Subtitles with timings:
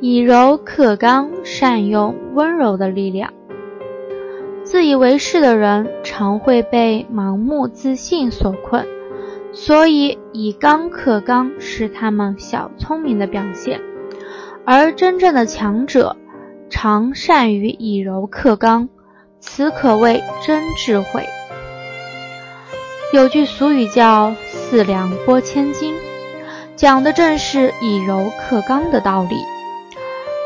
[0.00, 3.32] 以柔克刚，善用温柔的力量。
[4.62, 8.86] 自以为是的人常会被盲目自信所困，
[9.52, 13.80] 所以以刚克刚是他们小聪明的表现。
[14.64, 16.16] 而真正的强者，
[16.70, 18.88] 常善于以柔克刚，
[19.38, 21.24] 此可谓真智慧。
[23.12, 25.94] 有句俗语叫“四两拨千斤”，
[26.84, 29.36] 讲的正是以柔克刚的道理。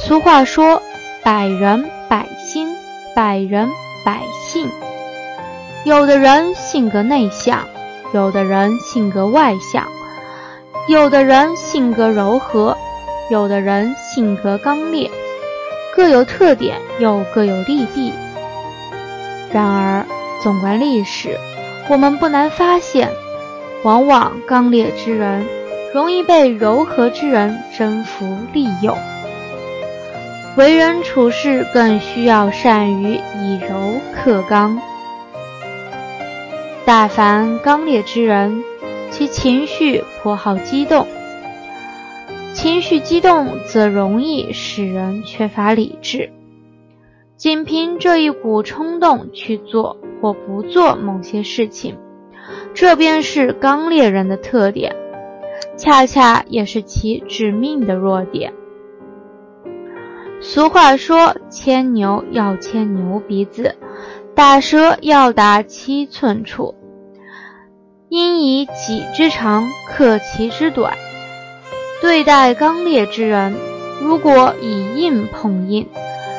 [0.00, 0.80] 俗话说
[1.24, 2.68] ：“百人百心，
[3.16, 3.68] 百人
[4.04, 4.70] 百性。”
[5.82, 7.66] 有的人性格内向，
[8.14, 9.88] 有的人性格外向，
[10.86, 12.76] 有的人性格柔和，
[13.28, 15.10] 有的人性格刚烈，
[15.96, 18.12] 各有特点，又各有利弊。
[19.52, 20.06] 然而，
[20.40, 21.36] 纵观历史，
[21.88, 23.10] 我们不难发现，
[23.82, 25.44] 往往刚烈之人
[25.92, 28.96] 容易被柔和之人征服利用。
[30.56, 34.80] 为人处事更需要善于以柔克刚。
[36.84, 38.62] 大凡刚烈之人，
[39.10, 41.06] 其情绪颇好激动，
[42.52, 46.30] 情绪激动则容易使人缺乏理智，
[47.36, 51.96] 仅凭这一股冲动去做或不做某些事情，
[52.74, 54.96] 这便是刚烈人的特点，
[55.80, 58.52] 恰恰也是其致命的弱点。
[60.42, 63.76] 俗话说：“牵牛要牵牛鼻子，
[64.34, 66.74] 打蛇要打七寸处。”
[68.10, 70.92] 应以己之长克其之短。
[72.02, 73.54] 对待刚烈之人，
[74.02, 75.88] 如果以硬碰硬，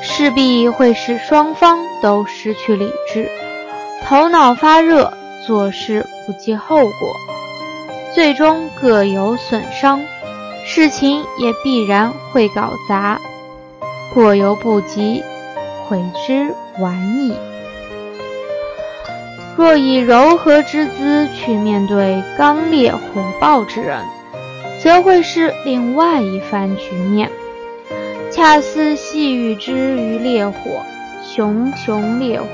[0.00, 3.28] 势必会使双方都失去理智，
[4.04, 5.12] 头脑发热，
[5.44, 7.16] 做事不计后果，
[8.14, 10.00] 最终各有损伤，
[10.64, 13.20] 事情也必然会搞砸。
[14.14, 15.22] 过犹不及，
[15.88, 17.34] 悔之晚矣。
[19.56, 23.00] 若以柔和之姿去面对刚烈火
[23.40, 24.04] 爆之人，
[24.80, 27.30] 则会是另外一番局面。
[28.30, 30.82] 恰似细雨之于烈火，
[31.24, 32.46] 熊熊烈火，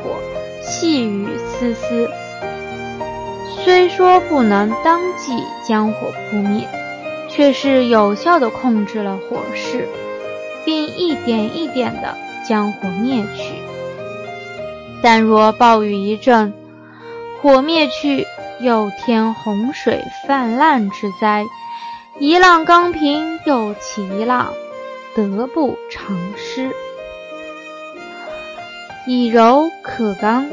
[0.62, 2.08] 细雨丝丝。
[3.64, 6.68] 虽说不能当即将火扑灭，
[7.28, 9.88] 却是有效地控制了火势。
[10.64, 12.16] 并一点一点地
[12.46, 13.54] 将火灭去。
[15.02, 16.52] 但若暴雨一阵，
[17.40, 18.26] 火灭去，
[18.60, 21.46] 又添洪水泛滥之灾，
[22.18, 24.52] 一浪刚平又起一浪，
[25.14, 26.70] 得不偿失。
[29.06, 30.50] 以柔克刚。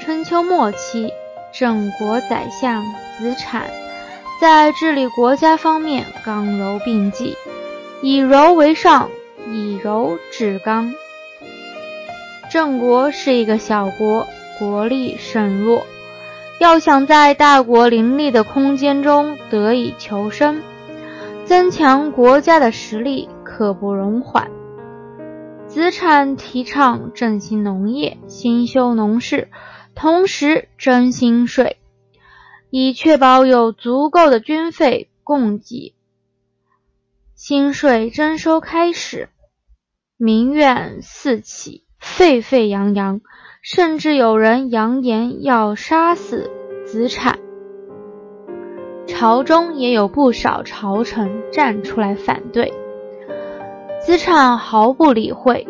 [0.00, 1.12] 春秋末期，
[1.60, 2.82] 郑国宰相
[3.18, 3.68] 子产
[4.40, 7.36] 在治理国家方面刚柔并济。
[8.00, 9.10] 以柔为上，
[9.52, 10.94] 以柔制刚。
[12.50, 14.26] 郑国是一个小国，
[14.58, 15.86] 国力甚弱，
[16.60, 20.62] 要想在大国林立的空间中得以求生，
[21.44, 24.50] 增强国家的实力刻不容缓。
[25.66, 29.48] 子产提倡振兴农业、兴修农事，
[29.94, 31.78] 同时征新税，
[32.70, 35.94] 以确保有足够的军费供给。
[37.34, 39.28] 新税征收开始，
[40.16, 43.20] 民怨四起，沸沸扬扬，
[43.62, 46.50] 甚至有人扬言要杀死
[46.86, 47.38] 子产。
[49.06, 52.72] 朝中也有不少朝臣站出来反对，
[54.00, 55.66] 子产毫不理会，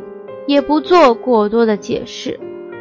[0.46, 2.38] 也不做过多的解释，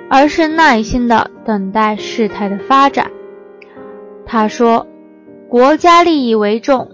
[0.10, 3.12] 而是耐心的等待事态的发展。
[4.26, 4.88] 他说
[5.48, 6.92] ：“国家利益为重。”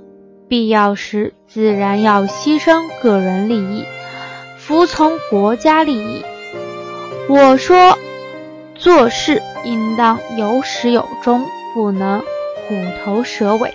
[0.47, 3.83] 必要时，自然要牺牲个人利益，
[4.59, 6.23] 服从国家利益。
[7.27, 7.97] 我说，
[8.75, 13.73] 做事应当有始有终，不能虎头蛇尾，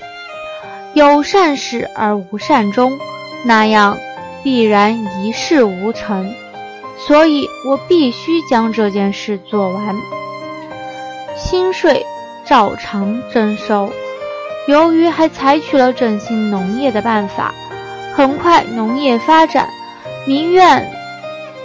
[0.95, 3.01] 有善始而无善终，
[3.45, 3.99] 那样
[4.45, 6.33] 必然一事无成。
[7.07, 9.97] 所以我必须将这件事做完。
[11.37, 12.05] 薪税
[12.45, 13.91] 照常征收。
[14.69, 17.53] 由于还采取了振兴农业的办法，
[18.15, 19.69] 很快农业发展，
[20.27, 20.93] 民怨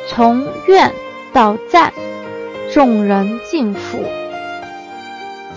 [0.08, 0.92] 从怨
[1.34, 1.94] 到赞，
[2.74, 4.00] 众人敬服。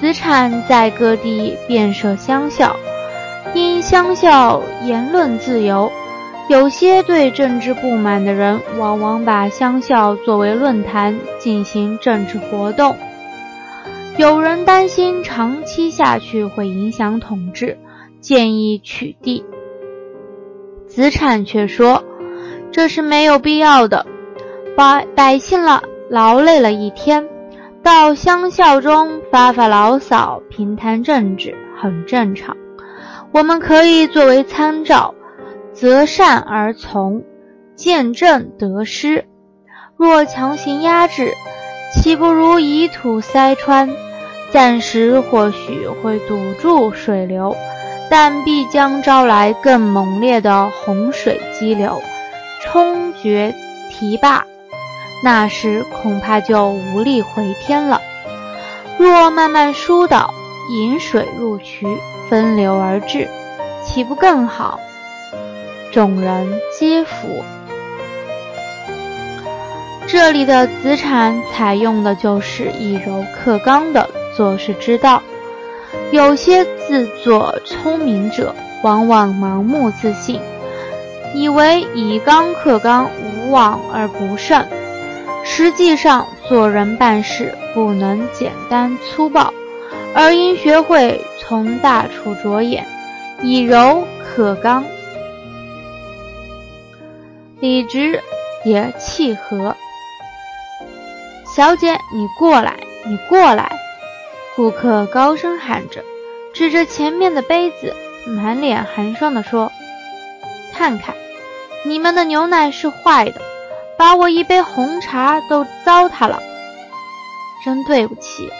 [0.00, 2.76] 子产在各地遍设乡校，
[3.54, 5.90] 因乡校言论自由，
[6.49, 12.97] 有些对政治不满的人，往往把乡校作为论坛进行政治活动。
[14.17, 17.77] 有人担心长期下去会影响统治，
[18.21, 19.45] 建议取缔。
[20.87, 22.03] 子产却说
[22.73, 24.06] ：“这是没有必要的。
[24.75, 27.29] 百百姓了劳累了一天，
[27.83, 32.56] 到乡校中发发牢骚，平谈政治，很正常。
[33.33, 35.15] 我们可以作为参照，
[35.80, 37.22] 择善而从，
[37.76, 39.26] 见正得失。
[39.96, 41.32] 若强行压制，
[41.94, 43.88] 岂不如以土塞穿？
[44.50, 47.54] 暂时或许会堵住水流。”
[48.10, 52.00] 但必将招来更猛烈的洪水激流，
[52.62, 53.54] 冲决
[53.90, 54.46] 堤坝，
[55.22, 58.00] 那时恐怕就无力回天了。
[58.96, 60.32] 若慢慢疏导，
[60.70, 61.86] 引水入渠，
[62.30, 63.28] 分流而至，
[63.84, 64.80] 岂不更好？
[65.90, 67.44] 众人皆服。
[70.06, 75.23] 这里的子产采用的就是以柔克刚的做事之道。
[76.11, 80.40] 有些自作聪明者，往往盲目自信，
[81.35, 84.64] 以为以刚克刚，无往而不胜。
[85.44, 89.52] 实际上，做人办事不能简单粗暴，
[90.14, 92.87] 而应学会从大处着眼，
[93.43, 94.85] 以柔克刚。
[97.60, 98.22] 理直
[98.64, 99.75] 也契合。
[101.56, 102.76] 小姐，你过来，
[103.06, 103.72] 你过来。
[104.55, 106.05] 顾客高声喊着，
[106.52, 107.94] 指着前面的杯子，
[108.26, 109.72] 满脸寒霜地说
[110.75, 111.14] ：“看看，
[111.87, 113.40] 你们的牛奶是坏的，
[113.96, 116.43] 把我一杯红茶都糟蹋了。
[117.64, 118.50] 真对不起。”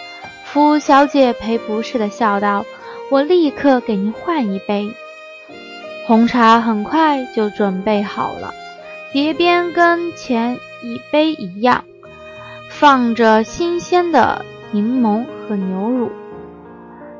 [0.45, 2.65] 服务小姐赔不是的笑道
[3.11, 4.91] ：“我立刻给您换一杯。”
[6.07, 8.51] 红茶很快就准备好了，
[9.11, 11.83] 碟边跟前一杯一样，
[12.69, 14.45] 放着新鲜的。
[14.71, 16.11] 柠檬和牛乳，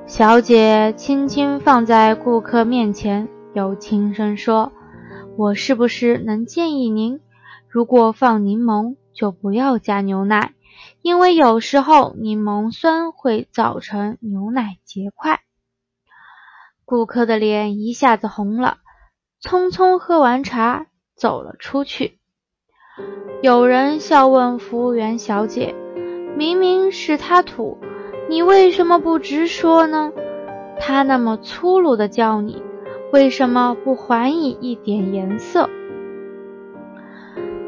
[0.05, 4.71] 小姐轻轻放在顾客面前，又轻声说
[5.35, 7.19] ：“我是不是能建议您，
[7.67, 10.53] 如果放柠檬，就不要加牛奶，
[11.01, 15.39] 因为有时候柠檬酸会造成牛奶结块。”
[16.85, 18.77] 顾客的脸一下子红了，
[19.41, 20.85] 匆匆喝完茶
[21.19, 22.17] 走了出去。
[23.43, 25.75] 有人笑问服务员小姐。
[26.37, 27.77] 明明是他土，
[28.29, 30.13] 你为什么不直说呢？
[30.79, 32.63] 他那么粗鲁的叫你，
[33.11, 35.69] 为什么不还以一点颜色？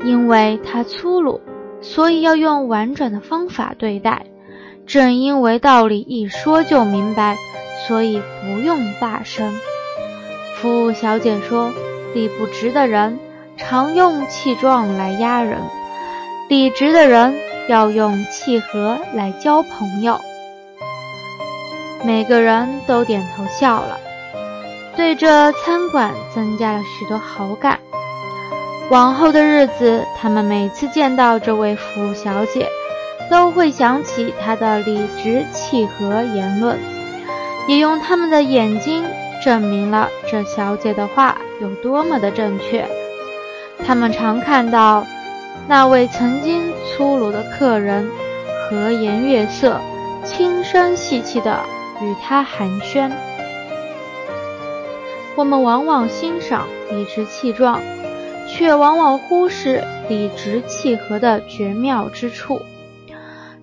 [0.05, 1.41] 因为他粗鲁，
[1.81, 4.27] 所以要用婉转的方法对待。
[4.85, 7.35] 正因为道理一说就明白，
[7.87, 9.51] 所以不用大声。
[10.55, 11.71] 服务小姐说
[12.15, 13.19] ：“理不直的人，
[13.61, 15.59] 常用气壮来压人；
[16.49, 17.33] 理直的人。”
[17.69, 20.19] 要用气和来交朋友，
[22.03, 23.97] 每个人都点头笑了，
[24.97, 27.79] 对这餐馆增加了许多好感。
[28.89, 32.67] 往后的日子，他们每次见到这位服务小姐，
[33.29, 36.77] 都会想起她的理直气和言论，
[37.67, 39.05] 也用他们的眼睛
[39.41, 42.85] 证明了这小姐的话有多么的正确。
[43.91, 45.05] 他们常看到。
[45.67, 48.09] 那位曾经粗鲁的客人，
[48.69, 49.81] 和颜悦色、
[50.23, 51.59] 轻声细气地
[52.01, 53.11] 与他寒暄。
[55.35, 57.81] 我们往往欣赏理直气壮，
[58.47, 62.61] 却往往忽视理直气和的绝妙之处。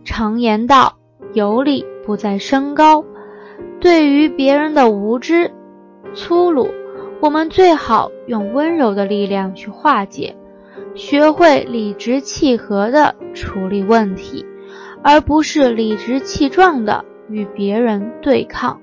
[0.04, 0.98] 常言道
[1.32, 3.02] ：“有理不在声高。”
[3.80, 5.52] 对于别人的无知、
[6.14, 6.68] 粗鲁，
[7.20, 10.36] 我们最好用温柔的力量去化解。
[10.94, 14.46] 学会理直气和地处理问题，
[15.02, 18.80] 而不是理直气壮地与别人对抗。